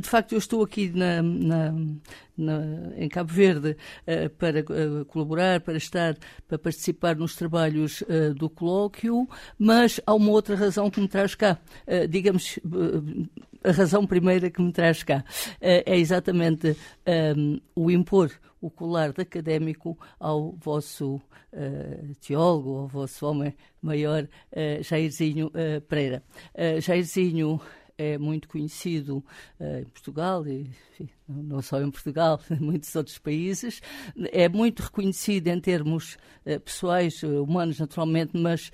[0.00, 1.74] De facto, eu estou aqui na, na,
[2.36, 2.60] na,
[2.96, 3.76] em Cabo Verde
[4.38, 4.62] para
[5.06, 6.16] colaborar, para estar,
[6.48, 8.02] para participar nos trabalhos
[8.36, 9.28] do colóquio,
[9.58, 11.58] mas há uma outra razão que me traz cá.
[12.08, 12.58] digamos,
[13.62, 15.22] a razão primeira que me traz cá
[15.60, 16.76] é exatamente
[17.36, 18.30] um, o impor
[18.64, 25.82] o colar de académico ao vosso uh, teólogo, ao vosso homem maior, uh, Jairzinho uh,
[25.82, 26.22] Pereira.
[26.80, 27.60] Jairzinho
[27.96, 29.24] é muito conhecido
[29.60, 33.80] uh, em Portugal e enfim, não só em Portugal, em muitos outros países.
[34.32, 38.70] É muito reconhecido em termos uh, pessoais, uh, humanos naturalmente, mas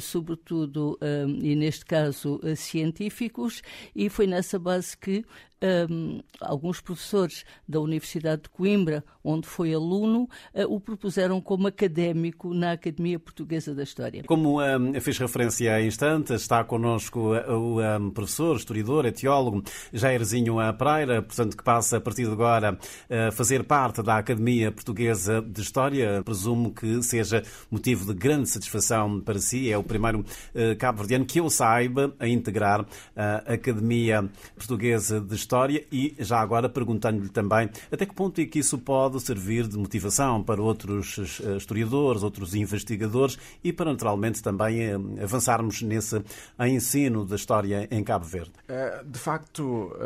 [0.00, 0.98] sobretudo,
[1.40, 3.62] e neste caso, científicos,
[3.94, 5.24] e foi nessa base que
[5.62, 12.54] um, alguns professores da Universidade de Coimbra, onde foi aluno, uh, o propuseram como académico
[12.54, 14.24] na Academia Portuguesa da História.
[14.24, 21.22] Como um, fez referência há instantes, está connosco o um, professor, historiador, etiólogo Jairzinho Pereira,
[21.22, 22.78] portanto, que passa a partir de agora
[23.10, 26.22] a fazer parte da Academia Portuguesa de História.
[26.22, 29.70] Presumo que seja motivo de grande satisfação para si.
[29.70, 35.47] É o primeiro uh, cabo-verdiano que eu saiba a integrar a Academia Portuguesa de História
[35.48, 39.78] história e já agora perguntando-lhe também até que ponto é que isso pode servir de
[39.78, 46.22] motivação para outros eh, historiadores, outros investigadores e para naturalmente também eh, avançarmos nesse
[46.60, 48.52] ensino da história em Cabo Verde.
[48.68, 49.96] Eh, de facto,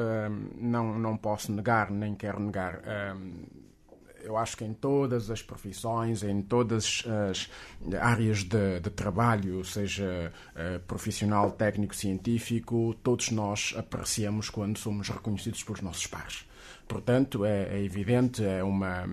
[0.60, 2.80] não, não posso negar, nem quero negar
[4.24, 7.50] eu acho que em todas as profissões, em todas as
[8.00, 15.62] áreas de, de trabalho, seja uh, profissional, técnico, científico, todos nós apreciamos quando somos reconhecidos
[15.62, 16.44] pelos nossos pares.
[16.86, 19.04] Portanto, é, é, evidente, é uma,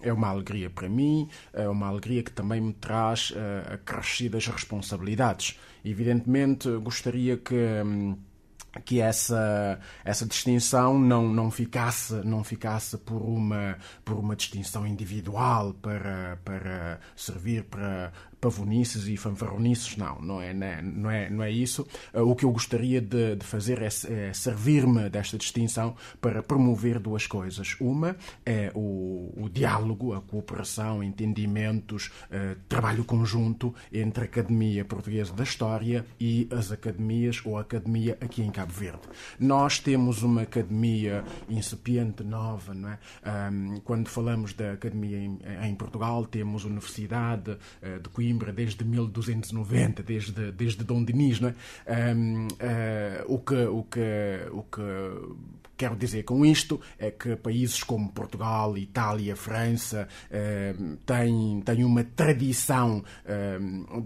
[0.00, 5.58] é uma alegria para mim, é uma alegria que também me traz uh, acrescidas responsabilidades.
[5.84, 7.54] Evidentemente, gostaria que.
[7.54, 8.16] Um,
[8.84, 15.74] que essa essa distinção não não ficasse não ficasse por uma por uma distinção individual
[15.74, 18.12] para para servir para
[18.46, 21.84] pavonices e fanfarronices, não, não é, né, não é, não é isso.
[22.14, 27.00] Uh, o que eu gostaria de, de fazer é, é servir-me desta distinção para promover
[27.00, 27.76] duas coisas.
[27.80, 35.32] Uma é o, o diálogo, a cooperação, entendimentos, uh, trabalho conjunto entre a Academia Portuguesa
[35.32, 39.00] da História e as academias ou a academia aqui em Cabo Verde.
[39.40, 42.98] Nós temos uma academia incipiente, nova, não é?
[43.50, 47.56] Um, quando falamos da academia em, em Portugal, temos a Universidade
[48.02, 52.14] de Coimbra, Coimbra desde 1290, desde, desde Dom Dinis, não é?
[52.14, 54.82] Um, uh, o, que, o, que, o que
[55.76, 62.04] quero dizer com isto é que países como Portugal, Itália, França uh, têm, têm uma
[62.04, 64.02] tradição uh,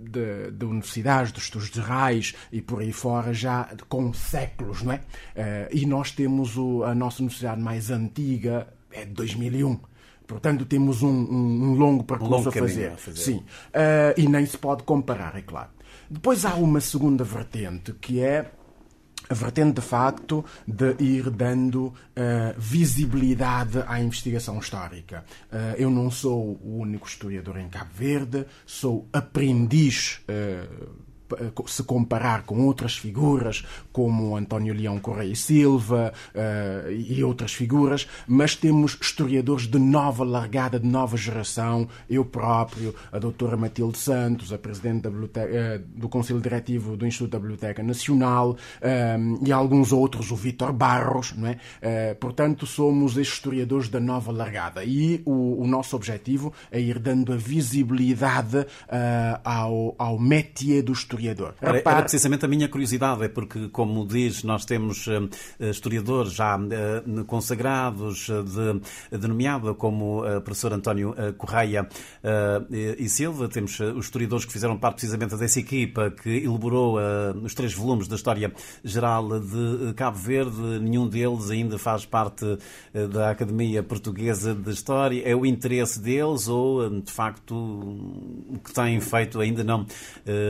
[0.00, 4.96] de, de, universidades, dos estudos gerais e por aí fora já com séculos, não é?
[4.96, 9.91] Uh, e nós temos o, a nossa universidade mais antiga, é de 2001.
[10.32, 12.92] Portanto, temos um, um, um longo percurso longo a, fazer.
[12.92, 13.18] a, fazer.
[13.18, 13.36] Sim.
[13.36, 15.70] Uh, e nem se pode comparar, é claro.
[16.10, 18.50] Depois há uma segunda vertente, que é
[19.28, 21.94] a vertente de facto de ir dando uh,
[22.58, 25.24] visibilidade à investigação histórica.
[25.50, 30.20] Uh, eu não sou o único historiador em Cabo Verde, sou aprendiz.
[30.28, 31.11] Uh,
[31.66, 38.54] se comparar com outras figuras como António Leão Correia Silva uh, e outras figuras, mas
[38.54, 44.58] temos historiadores de nova largada, de nova geração, eu próprio, a doutora Matilde Santos, a
[44.58, 45.12] presidente uh,
[45.94, 51.34] do Conselho Diretivo do Instituto da Biblioteca Nacional uh, e alguns outros, o Vítor Barros,
[51.36, 52.14] não é?
[52.14, 57.36] portanto, somos historiadores da nova largada e o, o nosso objetivo é ir dando a
[57.36, 58.66] visibilidade
[59.44, 61.54] ao, ao métier do historiador historiador.
[61.60, 65.28] Era, era, precisamente a minha curiosidade, é porque, como diz, nós temos uh,
[65.60, 71.88] historiadores já uh, consagrados, de, de nomeado como o professor António Correia
[72.98, 76.98] e Silva, temos os historiadores que fizeram parte precisamente dessa equipa que elaborou
[77.42, 78.52] os três volumes da história
[78.82, 82.58] geral de Cabo Verde, nenhum deles ainda faz parte
[83.10, 85.22] da Academia Portuguesa de História.
[85.24, 89.86] É o interesse deles ou, de facto, o que têm feito ainda não,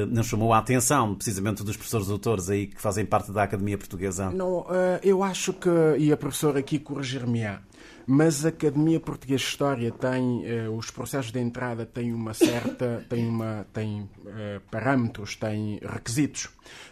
[0.08, 4.30] não chamou a atenção, precisamente, dos professores doutores aí que fazem parte da Academia Portuguesa?
[4.30, 5.68] Não, eh, eu acho que,
[5.98, 7.60] e a professora aqui corrigir-me-á,
[8.06, 13.04] mas a Academia Portuguesa de História tem eh, os processos de entrada têm uma certa
[13.10, 16.48] tem uma tem eh, parâmetros tem requisitos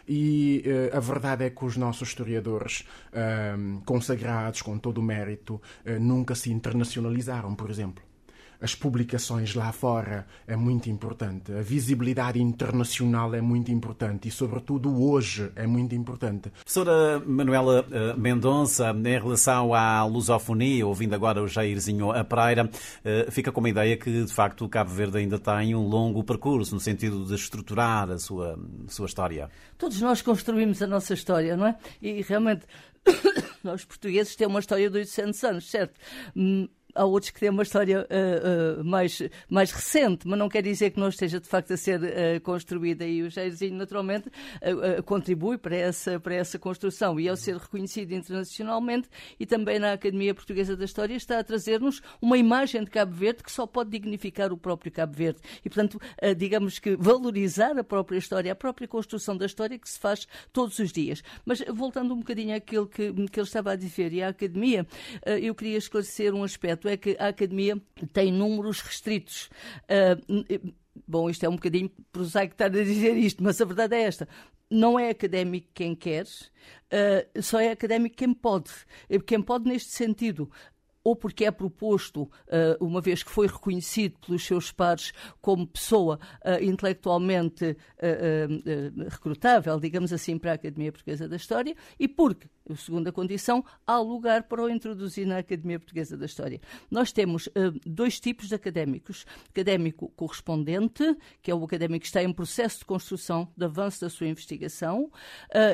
[0.08, 2.84] e a verdade é que os nossos historiadores
[3.84, 5.60] consagrados com todo o mérito
[6.00, 8.02] nunca se internacionalizaram por exemplo
[8.60, 15.02] as publicações lá fora é muito importante, a visibilidade internacional é muito importante e, sobretudo,
[15.02, 16.50] hoje é muito importante.
[16.50, 23.30] Professora Manuela uh, Mendonça, em relação à lusofonia, ouvindo agora o Jairzinho a Pereira, uh,
[23.30, 26.74] fica com uma ideia que, de facto, o Cabo Verde ainda tem um longo percurso
[26.74, 29.50] no sentido de estruturar a sua, a sua história.
[29.78, 31.76] Todos nós construímos a nossa história, não é?
[32.02, 32.66] E realmente
[33.64, 35.94] nós portugueses temos uma história de 800 anos, certo?
[36.94, 40.90] Há outros que têm uma história uh, uh, mais, mais recente, mas não quer dizer
[40.90, 43.06] que não esteja de facto a ser uh, construída.
[43.06, 44.30] E o Jairzinho, naturalmente,
[45.04, 47.18] contribui para essa, para essa construção.
[47.18, 49.08] E ao ser reconhecido internacionalmente
[49.38, 53.42] e também na Academia Portuguesa da História, está a trazer-nos uma imagem de Cabo Verde
[53.42, 55.40] que só pode dignificar o próprio Cabo Verde.
[55.64, 56.00] E, portanto,
[56.36, 60.78] digamos que valorizar a própria história, a própria construção da história que se faz todos
[60.78, 61.22] os dias.
[61.44, 64.86] Mas voltando um bocadinho àquilo que, que ele estava a dizer e à Academia,
[65.40, 67.80] eu queria esclarecer um aspecto é que a Academia
[68.12, 69.50] tem números restritos.
[69.84, 70.74] Uh,
[71.06, 74.28] bom, isto é um bocadinho prosaico estar a dizer isto, mas a verdade é esta.
[74.70, 78.70] Não é académico quem quer, uh, só é académico quem pode.
[79.26, 80.50] Quem pode neste sentido
[81.02, 82.30] ou porque é proposto,
[82.78, 86.20] uma vez que foi reconhecido pelos seus pares como pessoa
[86.60, 87.74] intelectualmente
[89.08, 93.98] recrutável, digamos assim, para a Academia Portuguesa da História, e porque a segunda condição, há
[93.98, 96.60] lugar para o introduzir na Academia Portuguesa da História.
[96.90, 97.50] Nós temos uh,
[97.84, 99.26] dois tipos de académicos.
[99.50, 104.10] Académico correspondente, que é o académico que está em processo de construção, de avanço da
[104.10, 105.10] sua investigação, uh,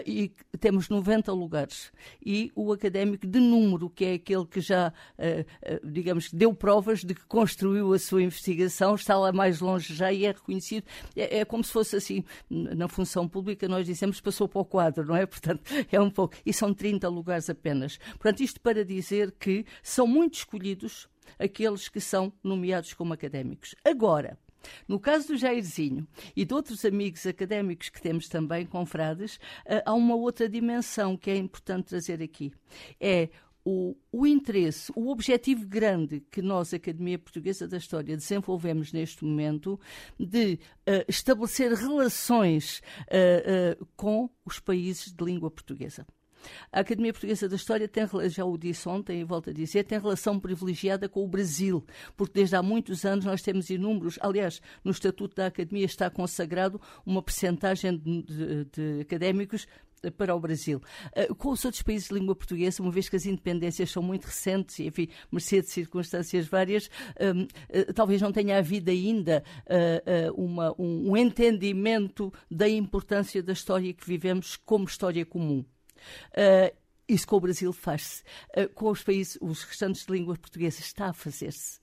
[0.06, 1.92] e temos 90 lugares.
[2.24, 7.14] E o académico de número, que é aquele que já, uh, digamos, deu provas de
[7.14, 10.84] que construiu a sua investigação, está lá mais longe já e é reconhecido.
[11.14, 15.04] É, é como se fosse assim, na função pública, nós dizemos passou para o quadro,
[15.04, 15.24] não é?
[15.26, 16.34] Portanto, é um pouco.
[16.44, 17.98] E são 30 lugares apenas.
[18.10, 23.74] Portanto, isto para dizer que são muito escolhidos aqueles que são nomeados como académicos.
[23.84, 24.38] Agora,
[24.88, 29.94] no caso do Jairzinho e de outros amigos académicos que temos também, confrades, eh, há
[29.94, 32.52] uma outra dimensão que é importante trazer aqui.
[33.00, 33.28] É
[33.64, 39.78] o, o, interesse, o objetivo grande que nós, Academia Portuguesa da História, desenvolvemos neste momento
[40.18, 46.06] de uh, estabelecer relações uh, uh, com os países de língua portuguesa.
[46.72, 49.98] A Academia Portuguesa da História tem, já o disse ontem e volto a dizer, tem
[49.98, 51.84] relação privilegiada com o Brasil,
[52.16, 56.80] porque desde há muitos anos nós temos inúmeros, aliás, no Estatuto da Academia está consagrado
[57.04, 59.66] uma percentagem de, de, de académicos
[60.10, 60.80] para o Brasil.
[61.16, 64.26] Uh, com os outros países de língua portuguesa, uma vez que as independências são muito
[64.26, 66.90] recentes, e, enfim, mercê de circunstâncias várias,
[67.20, 73.42] um, uh, eh, talvez não tenha havido ainda uh, uma, um, um entendimento da importância
[73.42, 75.64] da história que vivemos como história comum.
[76.32, 76.70] 呃
[77.08, 78.22] isso com o Brasil faz-se.
[78.56, 81.78] Uh, com os países, os restantes de língua portuguesa, está a fazer-se.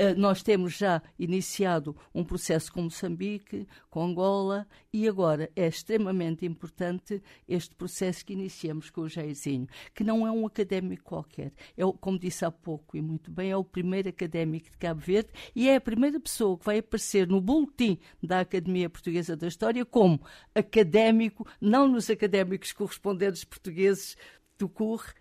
[0.00, 6.44] Uh, nós temos já iniciado um processo com Moçambique, com Angola, e agora é extremamente
[6.44, 11.52] importante este processo que iniciamos com o Jairzinho, que não é um académico qualquer.
[11.76, 15.30] É, como disse há pouco, e muito bem, é o primeiro académico de Cabo Verde
[15.54, 19.84] e é a primeira pessoa que vai aparecer no boletim da Academia Portuguesa da História
[19.84, 20.20] como
[20.54, 24.16] académico, não nos académicos correspondentes portugueses
[24.64, 25.14] do CUR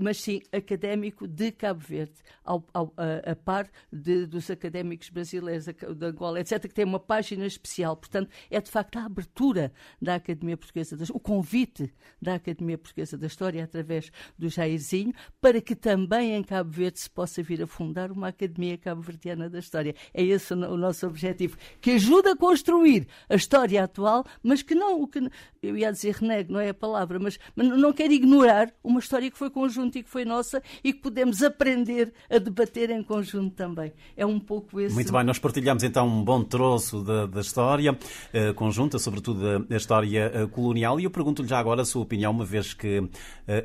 [0.00, 2.14] mas sim académico de Cabo Verde,
[2.44, 5.66] ao, ao, a, a, par de, dos académicos brasileiros
[5.96, 7.96] da Angola, etc., que tem uma página especial.
[7.96, 13.18] Portanto, é de facto a abertura da Academia Portuguesa da o convite da Academia Portuguesa
[13.18, 17.66] da História através do Jairzinho, para que também em Cabo Verde se possa vir a
[17.66, 19.94] fundar uma Academia Cabo-Verdiana da História.
[20.14, 25.02] É esse o, nosso objetivo, que ajuda a construir a história atual, mas que não,
[25.02, 25.20] o que
[25.62, 29.30] eu ia dizer renego, não é a palavra, mas, mas não quer ignorar uma história
[29.30, 33.54] que foi conjunta e que foi nossa e que podemos aprender a debater em conjunto
[33.54, 33.92] também.
[34.16, 34.94] É um pouco esse.
[34.94, 39.76] Muito bem, nós partilhamos então um bom troço da, da história uh, conjunta, sobretudo da
[39.76, 43.10] história uh, colonial, e eu pergunto-lhe já agora a sua opinião, uma vez que uh,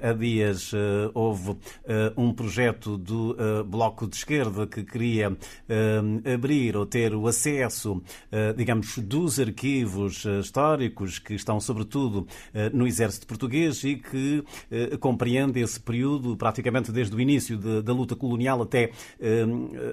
[0.01, 0.71] há dias
[1.13, 1.55] houve
[2.17, 5.35] um projeto do Bloco de Esquerda que queria
[6.33, 8.01] abrir ou ter o acesso,
[8.55, 12.27] digamos, dos arquivos históricos que estão, sobretudo,
[12.73, 14.43] no Exército Português e que
[14.99, 19.45] compreende esse período período, praticamente desde o início de, da luta colonial até, eh,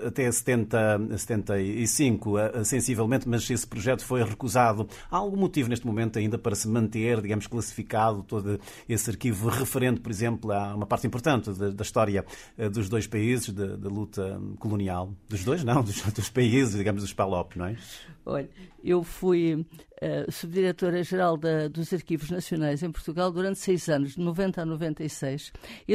[0.06, 4.88] até 70, 75, eh, sensivelmente, mas esse projeto foi recusado.
[5.10, 10.00] Há algum motivo neste momento ainda para se manter, digamos, classificado todo esse arquivo referente,
[10.00, 12.24] por exemplo, a uma parte importante da, da história
[12.56, 15.12] eh, dos dois países, da, da, luta colonial?
[15.28, 17.76] Dos dois, não, dos, dos países, digamos, dos PALOP, não é?
[18.24, 18.48] Olha,
[18.84, 21.36] eu fui uh, subdiretora-geral
[21.72, 25.52] dos Arquivos Nacionais em Portugal durante seis anos, de 90 a 96.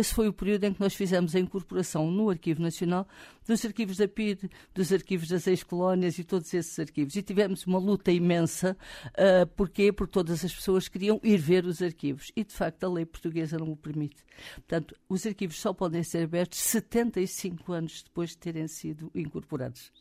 [0.07, 3.05] Esse foi o período em que nós fizemos a incorporação no Arquivo Nacional
[3.47, 7.15] dos arquivos da PID, dos arquivos das ex-colónias e todos esses arquivos.
[7.15, 8.77] E tivemos uma luta imensa.
[9.09, 9.91] Uh, porquê?
[9.91, 12.31] Porque todas as pessoas queriam ir ver os arquivos.
[12.35, 14.17] E, de facto, a lei portuguesa não o permite.
[14.55, 19.91] Portanto, os arquivos só podem ser abertos 75 anos depois de terem sido incorporados.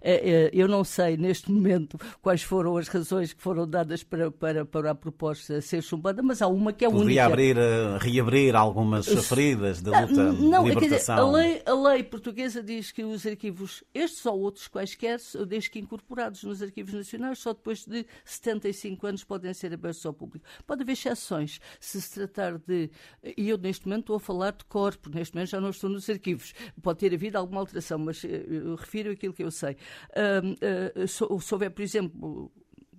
[0.00, 4.30] Uh, uh, eu não sei, neste momento, quais foram as razões que foram dadas para,
[4.30, 7.26] para, para a proposta ser chumbada, mas há uma que é Poderia única.
[7.26, 7.56] abrir,
[8.00, 10.84] reabrir algumas feridas da luta não, libertação.
[10.84, 15.18] É dizer, a, lei, a lei portuguesa diz que os arquivos, estes ou outros quaisquer,
[15.48, 20.14] desde que incorporados nos arquivos nacionais, só depois de 75 anos podem ser abertos ao
[20.14, 20.46] público.
[20.64, 22.90] Pode haver exceções, se se tratar de.
[23.36, 26.08] E eu neste momento estou a falar de corpo, neste momento já não estou nos
[26.08, 26.54] arquivos.
[26.80, 29.76] Pode ter havido alguma alteração, mas eh, eu refiro aquilo que eu sei.
[30.10, 32.52] Uh, uh, se, houver, por exemplo,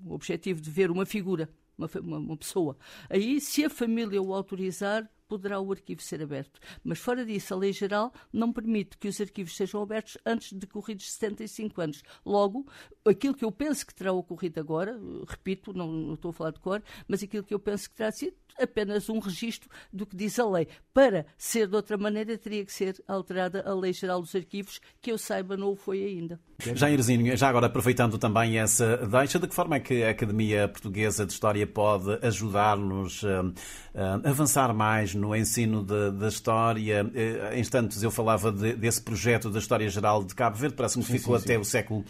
[0.04, 2.78] o objetivo de ver uma figura uma, uma, pessoa.
[3.10, 6.60] Aí, se a família o autorizar, poderá o arquivo ser aberto.
[6.84, 10.60] Mas fora disso, a lei geral não permite que os arquivos sejam abertos antes de
[10.60, 12.04] decorridos 75 anos.
[12.26, 12.66] Logo,
[13.06, 16.60] aquilo que eu penso que terá ocorrido agora, repito, não, não estou a falar de
[16.60, 20.40] cor, mas aquilo que eu penso que terá sido apenas um registro do que diz
[20.40, 20.68] a lei.
[20.94, 25.12] Para ser de outra maneira, teria que ser alterada a Lei Geral dos Arquivos, que
[25.12, 26.40] eu saiba não o foi ainda.
[26.60, 31.26] Jairzinho, já agora aproveitando também essa deixa, de que forma é que a Academia Portuguesa
[31.26, 33.42] de História pode ajudar-nos a,
[33.94, 37.10] a, avançar mais no ensino da História?
[37.14, 41.04] Eh, em instantes eu falava de, desse projeto da História Geral de Cabo Verde, parece-me
[41.04, 41.60] que ficou sim, até sim.
[41.60, 42.06] o século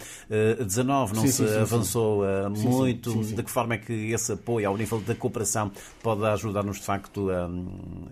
[0.67, 3.23] XIX, uh, não se avançou uh, muito.
[3.23, 5.71] De que forma é que esse apoio ao nível da cooperação
[6.01, 7.49] pode ajudar-nos de facto a,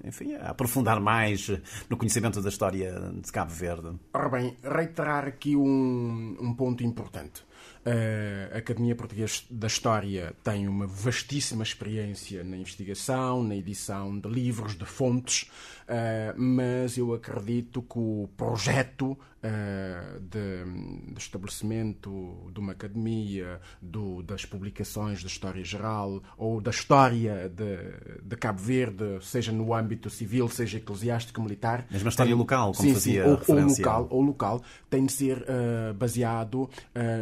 [0.08, 1.50] enfim, a aprofundar mais
[1.90, 3.92] no conhecimento da história de Cabo Verde?
[4.14, 7.44] Ora bem, reiterar aqui um, um ponto importante.
[7.86, 14.78] A Academia Portuguesa da História tem uma vastíssima experiência na investigação, na edição de livros,
[14.78, 15.52] de fontes,
[15.86, 24.24] eh, mas eu acredito que o projeto eh, de, de estabelecimento de uma academia, do,
[24.24, 30.10] das publicações da história geral ou da história de, de, Cabo Verde, seja no âmbito
[30.10, 31.86] civil, seja eclesiástico, militar.
[31.92, 35.06] Mesmo a história tem, local, como sim, fazia sim, ou, ou, local, ou local, tem
[35.06, 35.46] de ser
[35.98, 36.70] baseado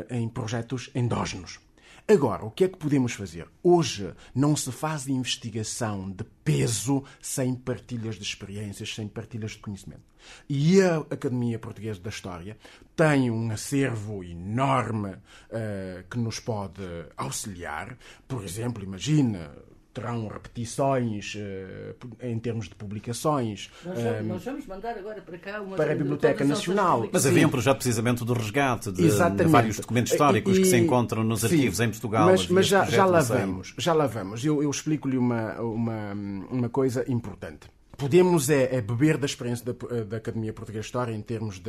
[0.09, 0.50] em projetos
[0.95, 1.59] endógenos.
[2.07, 3.47] Agora, o que é que podemos fazer?
[3.63, 10.01] Hoje não se faz investigação de peso sem partilhas de experiências, sem partilhas de conhecimento.
[10.49, 12.57] E a Academia Portuguesa da História
[12.95, 16.83] tem um acervo enorme uh, que nos pode
[17.15, 17.97] auxiliar.
[18.27, 19.51] Por exemplo, imagina
[19.93, 23.69] terão repetições uh, em termos de publicações.
[23.85, 27.09] Nós, um, ehm, nós, vamos mandar agora para cá uma para a Biblioteca Nacional.
[27.11, 30.77] Mas havia um projeto precisamente do resgate de, de vários documentos históricos e, que se
[30.77, 32.27] encontram nos arquivos sim, em Portugal.
[32.27, 34.43] Mas, mas já, já lá vamos, já lá vamos.
[34.45, 36.13] Eu, eu explico-lhe uma, uma,
[36.49, 37.67] uma coisa importante
[38.01, 41.61] podemos é, é, beber da experiência da, da, Academia Portuguesa de História em termos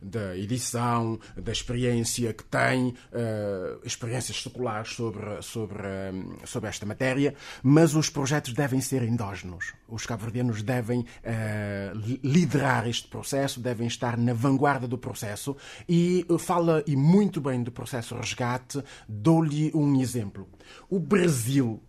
[0.00, 7.34] da edição, da experiência que tem, uh, experiências seculares sobre, sobre, um, sobre esta matéria,
[7.60, 9.72] mas os projetos devem ser endógenos.
[9.88, 15.56] Os cabo-verdianos devem uh, liderar este processo, devem estar na vanguarda do processo
[15.88, 18.80] e fala e muito bem do processo resgate.
[19.08, 20.48] Dou-lhe um exemplo.
[20.88, 21.82] O Brasil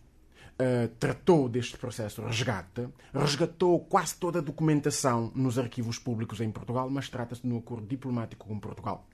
[0.59, 6.89] uh, tratou deste processo resgate, resgatou quase toda a documentação nos arquivos públicos em Portugal,
[6.89, 9.07] mas trata-se de um acordo diplomático com Portugal.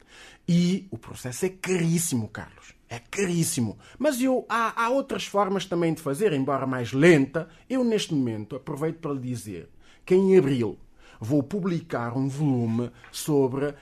[0.48, 2.74] E o processo é caríssimo, Carlos.
[2.90, 3.78] É caríssimo.
[4.00, 7.50] Mas eu, há, há outras formas também de fazer, embora mais lenta.
[7.70, 9.70] Eu, neste momento, aproveito para lhe dizer
[10.06, 10.80] que em abril
[11.20, 13.74] vou publicar um volume sobre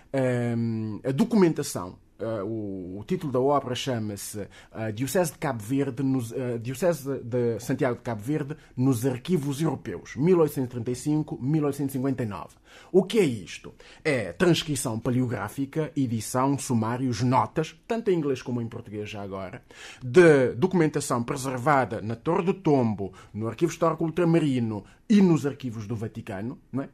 [0.58, 1.98] um, a documentação
[2.44, 7.60] o, o, título da obra chama-se uh, Diocese de Cabo Verde, nos, uh, Diocese de
[7.60, 12.50] Santiago de Cabo Verde nos arquivos europeus, 1835-1859.
[12.91, 13.74] O que é isto?
[14.03, 19.62] É transcrição paleográfica, edição, sumários, notas, tanto em inglês como em português já agora,
[20.03, 25.96] de documentação preservada na Torre do Tombo, no Arquivo Histórico Ultramarino e nos arquivos do
[25.96, 26.89] Vaticano, não é?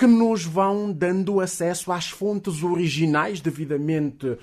[0.00, 4.34] Que nos vão dando acesso às fontes originais devidamente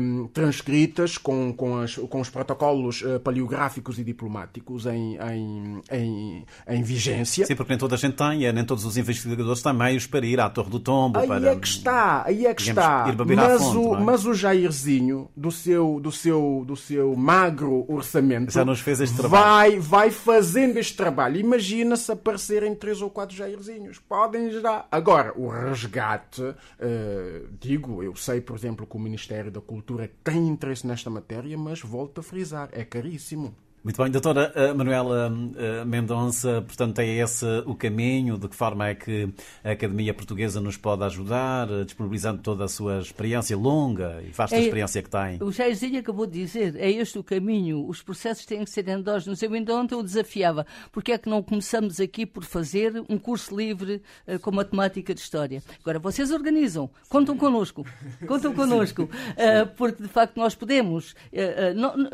[0.00, 6.46] um, transcritas com, com, as, com, os protocolos uh, paleográficos e diplomáticos em, em, em,
[6.68, 7.44] em, vigência.
[7.44, 10.24] Sim, porque nem toda a gente tem, é, nem todos os investigadores têm meios para
[10.24, 11.18] ir à Torre do Tombo.
[11.18, 13.24] Aí para, é que está, aí é que digamos, está.
[13.34, 14.00] mas, fonte, o, é?
[14.00, 19.16] mas o Jairzinho, do seu, do, seu, do seu magro orçamento, já nos fez este
[19.16, 19.42] trabalho.
[19.42, 21.36] Vai, vai fazendo este trabalho.
[21.36, 23.98] Imagina-se aparecerem três ou quatro Jairzinhos.
[23.98, 29.58] Podem já Agora, o resgate, uh, digo, eu sei, por exemplo, que o Ministério da
[29.58, 33.56] Cultura tem interesse nesta matéria, mas volto a frisar, é caríssimo.
[33.82, 38.88] Muito bem, doutora eh, Manuela eh, Mendonça, portanto é esse o caminho, de que forma
[38.88, 39.32] é que
[39.64, 44.54] a Academia Portuguesa nos pode ajudar, eh, disponibilizando toda a sua experiência longa e vasta
[44.54, 45.38] é, experiência que tem?
[45.42, 49.42] O Jairzinho acabou de dizer, é este o caminho, os processos têm que ser endógenos.
[49.42, 53.56] Eu ainda ontem o desafiava, porque é que não começamos aqui por fazer um curso
[53.56, 55.62] livre uh, com matemática de História?
[55.80, 57.86] Agora, vocês organizam, contam connosco,
[58.28, 61.12] contam connosco, uh, porque de facto nós podemos...
[61.32, 62.10] Uh, não,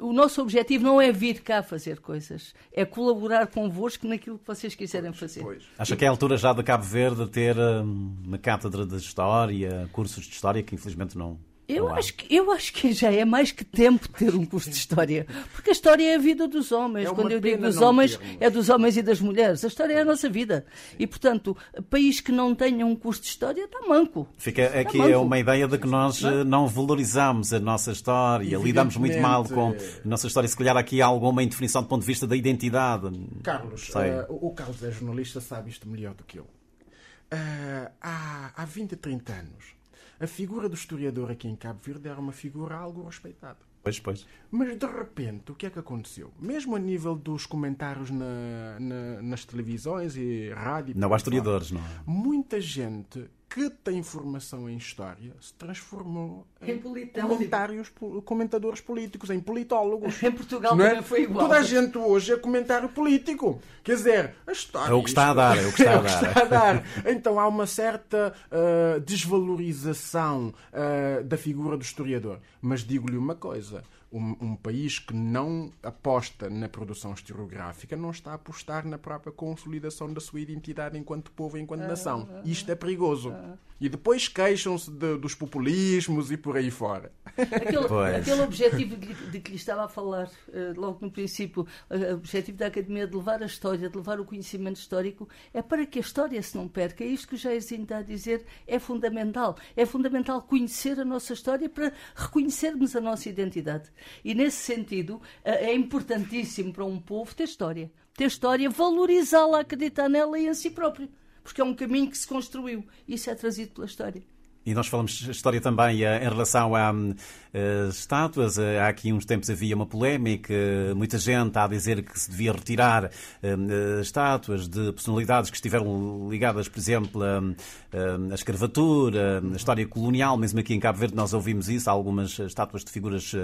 [0.00, 4.74] o nosso objetivo não é vir cá fazer coisas, é colaborar convosco naquilo que vocês
[4.74, 5.42] quiserem fazer.
[5.42, 5.64] Pois.
[5.78, 9.88] Acha que é a altura já de Cabo Verde ter hum, uma cátedra de História,
[9.92, 13.50] cursos de História, que infelizmente não, eu acho, que, eu acho que já é mais
[13.50, 15.26] que tempo ter um curso de história.
[15.52, 17.08] Porque a história é a vida dos homens.
[17.08, 19.64] É Quando eu digo dos homens, é dos homens e das mulheres.
[19.64, 20.66] A história é a nossa vida.
[20.90, 20.96] Sim.
[20.98, 21.56] E, portanto,
[21.88, 24.28] país que não tenha um curso de história está manco.
[24.36, 25.20] Fica está aqui manco.
[25.20, 29.44] uma ideia de que nós não, eh, não valorizamos a nossa história, lidamos muito mal
[29.44, 30.48] com a nossa história.
[30.48, 33.10] Se calhar aqui há alguma indefinição do ponto de vista da identidade.
[33.42, 36.44] Carlos, uh, o Carlos é jornalista, sabe isto melhor do que eu.
[36.44, 39.74] Uh, há, há 20, 30 anos
[40.18, 43.58] a figura do historiador aqui em Cabo Verde era uma figura algo respeitada.
[43.82, 44.26] Pois, pois.
[44.50, 46.32] Mas de repente, o que é que aconteceu?
[46.40, 50.94] Mesmo a nível dos comentários na, na, nas televisões e rádio.
[50.96, 52.00] Não há historiadores, não é?
[52.06, 57.92] Muita gente que tem formação em história se transformou em, em comentários,
[58.24, 60.22] comentadores políticos, em politólogos.
[60.22, 60.88] Em Portugal é?
[60.88, 61.46] também foi igual.
[61.46, 63.60] Toda a gente hoje é comentário político.
[63.82, 64.90] Quer dizer, a história.
[64.90, 66.28] É o que está a dar, é o que está, é a, dar.
[66.28, 66.84] Está a dar.
[67.06, 72.40] Então há uma certa uh, desvalorização uh, da figura do historiador.
[72.60, 73.84] Mas digo-lhe uma coisa:
[74.14, 79.32] um, um, país que não aposta na produção historiográfica não está a apostar na própria
[79.32, 82.28] consolidação da sua identidade enquanto povo, enquanto nação.
[82.44, 83.34] Isto é perigoso.
[83.80, 87.12] E depois queixam-se de, dos populismos e por aí fora.
[87.36, 92.56] Aquele, aquele objetivo de que lhe estava a falar uh, logo no princípio, o objetivo
[92.56, 96.02] da Academia de levar a história, de levar o conhecimento histórico, é para que a
[96.02, 97.02] história se não perca.
[97.02, 99.56] É isto que o Jairzinho está a dizer, é fundamental.
[99.76, 103.90] É fundamental conhecer a nossa história para reconhecermos a nossa identidade.
[104.24, 107.90] E nesse sentido, uh, é importantíssimo para um povo ter história.
[108.14, 111.08] Ter história, valorizá-la, acreditar nela e em si próprio
[111.44, 112.84] porque é um caminho que se construiu.
[113.06, 114.22] Isso é trazido pela história.
[114.66, 118.56] E nós falamos história também eh, em relação a uh, estátuas.
[118.56, 120.54] Uh, há aqui uns tempos havia uma polémica,
[120.96, 126.66] muita gente a dizer que se devia retirar uh, estátuas de personalidades que estiveram ligadas,
[126.66, 130.38] por exemplo, à escravatura, à história colonial.
[130.38, 131.90] Mesmo aqui em Cabo Verde nós ouvimos isso.
[131.90, 133.34] Há algumas estátuas de figuras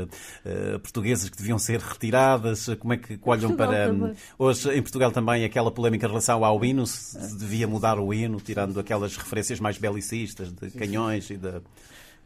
[0.83, 2.68] portuguesas que deviam ser retiradas.
[2.79, 3.88] Como é que olham para.
[3.88, 4.14] Também.
[4.38, 8.40] Hoje em Portugal também aquela polémica em relação ao hino, se devia mudar o hino,
[8.40, 11.62] tirando aquelas referências mais belicistas de canhões e de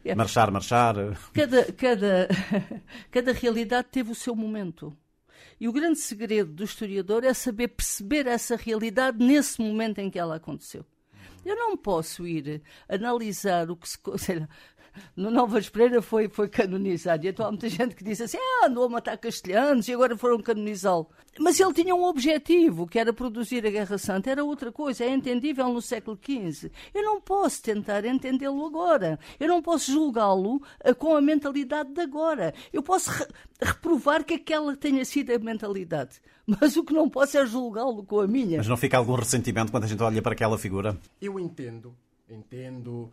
[0.05, 0.13] é.
[0.15, 0.95] marchar, marchar.
[1.33, 2.27] Cada, cada,
[3.09, 4.95] cada realidade teve o seu momento.
[5.59, 10.19] E o grande segredo do historiador é saber perceber essa realidade nesse momento em que
[10.19, 10.85] ela aconteceu.
[11.45, 13.97] Eu não posso ir analisar o que se.
[14.17, 14.47] Sei
[15.15, 17.25] no Nova Pereira foi, foi canonizado.
[17.25, 20.17] E então há muita gente que diz assim: ah, andou a matar castelhanos e agora
[20.17, 21.07] foram canonizá-lo.
[21.39, 24.29] Mas ele tinha um objetivo, que era produzir a Guerra Santa.
[24.29, 26.71] Era outra coisa, é entendível no século XV.
[26.93, 29.19] Eu não posso tentar entendê-lo agora.
[29.39, 32.53] Eu não posso julgá-lo eh, com a mentalidade de agora.
[32.71, 33.25] Eu posso re
[33.61, 36.21] reprovar que aquela tenha sido a mentalidade.
[36.45, 38.57] Mas o que não posso é julgá-lo com a minha.
[38.57, 40.97] Mas não fica algum ressentimento quando a gente olha para aquela figura?
[41.21, 41.95] Eu entendo
[42.27, 43.11] Entendo uh,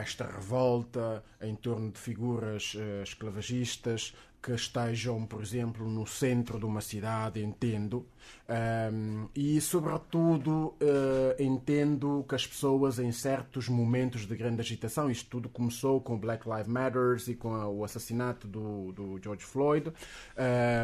[0.00, 4.14] esta revolta em torno de figuras uh, esclavagistas
[4.44, 8.06] que estejam, por exemplo, no centro de uma cidade, entendo.
[8.92, 15.30] Um, e, sobretudo, uh, entendo que as pessoas, em certos momentos de grande agitação, isto
[15.30, 19.90] tudo começou com Black Lives Matter e com a, o assassinato do, do George Floyd.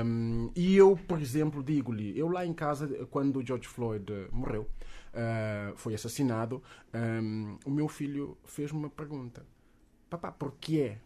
[0.02, 4.66] Um, e eu, por exemplo, digo-lhe, eu lá em casa, quando o George Floyd morreu,
[5.14, 6.62] uh, foi assassinado,
[6.94, 9.44] um, o meu filho fez-me uma pergunta:
[10.08, 10.98] Papá, porquê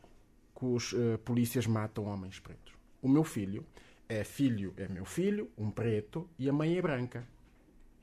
[0.59, 2.75] que os uh, polícias matam homens pretos?
[3.03, 3.65] O meu filho
[4.09, 7.27] é filho, é meu filho, um preto, e a mãe é branca.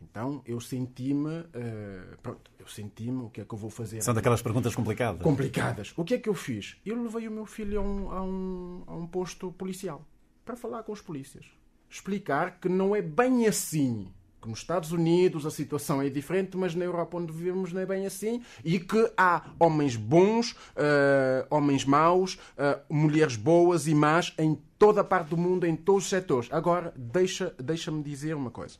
[0.01, 4.01] Então eu senti-me, uh, pronto, eu senti-me, o que é que eu vou fazer?
[4.01, 5.21] São daquelas perguntas complicadas.
[5.21, 5.93] Complicadas.
[5.95, 6.77] O que é que eu fiz?
[6.85, 10.05] Eu levei o meu filho a um, a um, a um posto policial
[10.43, 11.45] para falar com os polícias.
[11.89, 14.11] Explicar que não é bem assim
[14.41, 17.85] que nos Estados Unidos a situação é diferente, mas na Europa onde vivemos não é
[17.85, 24.33] bem assim, e que há homens bons, uh, homens maus, uh, mulheres boas e más
[24.37, 26.51] em toda a parte do mundo, em todos os setores.
[26.51, 28.77] Agora, deixa-me deixa dizer uma coisa.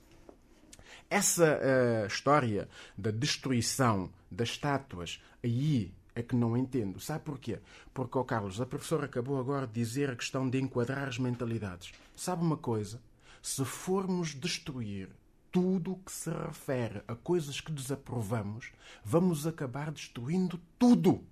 [1.10, 7.00] Essa uh, história da destruição das estátuas aí é que não entendo.
[7.00, 7.60] Sabe porquê?
[7.94, 11.92] Porque, oh Carlos, a professora acabou agora de dizer a questão de enquadrar as mentalidades.
[12.16, 13.02] Sabe uma coisa?
[13.42, 15.10] Se formos destruir
[15.52, 18.72] tudo o que se refere a coisas que desaprovamos,
[19.04, 21.24] vamos acabar destruindo tudo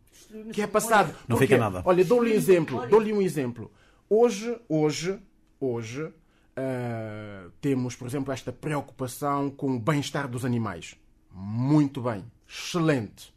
[0.53, 1.15] que é passado.
[1.27, 1.81] Não fica nada.
[1.85, 2.87] Olha, dou-lhe um exemplo.
[2.87, 3.71] Dou-lhe um exemplo.
[4.09, 5.19] Hoje, hoje,
[5.59, 10.95] hoje, uh, temos, por exemplo, esta preocupação com o bem-estar dos animais.
[11.31, 12.25] Muito bem.
[12.47, 13.33] Excelente.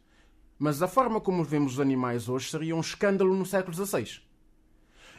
[0.59, 4.21] Mas a forma como vemos os animais hoje seria um escândalo no século XVI.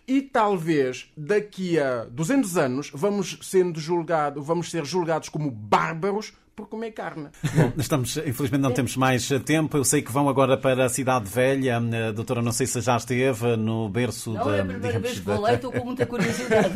[0.07, 6.69] E talvez daqui a 200 anos vamos sendo julgado, vamos ser julgados como bárbaros por
[6.69, 7.29] comer carne.
[7.55, 9.77] Bom, estamos, infelizmente não temos mais tempo.
[9.77, 11.77] Eu sei que vão agora para a Cidade Velha.
[11.77, 14.45] A doutora, não sei se já esteve no berço não, da.
[14.45, 16.73] Não, é a primeira vez que vou lá e estou com muita curiosidade.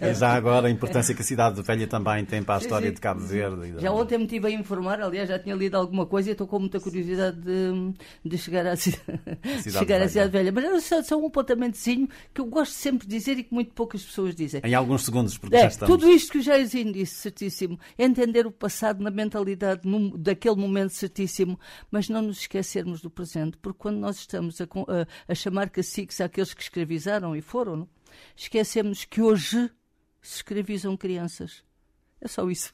[0.00, 2.90] e já agora a importância que a Cidade Velha também tem para a história sim,
[2.90, 2.94] sim.
[2.94, 3.74] de Cabo Verde.
[3.78, 6.58] Já ontem me estive a informar, aliás, já tinha lido alguma coisa e estou com
[6.58, 10.52] muita curiosidade de, de chegar, à, cidade, chegar à Cidade Velha.
[10.52, 14.02] Mas é só um apontamentozinho que eu gosto sempre de dizer e que muito poucas
[14.02, 14.62] pessoas dizem.
[14.64, 15.94] Em alguns segundos, porque é, já estamos.
[15.94, 17.78] Tudo isto que o Jairzinho disse, certíssimo.
[17.98, 19.82] Entender o passado na mentalidade
[20.16, 21.58] daquele momento certíssimo,
[21.90, 26.20] mas não nos esquecermos do presente, porque quando nós estamos a, a, a chamar caciques
[26.20, 27.88] àqueles que escravizaram e foram,
[28.36, 29.70] esquecemos que hoje
[30.22, 31.64] se escravizam crianças.
[32.20, 32.72] É só isso.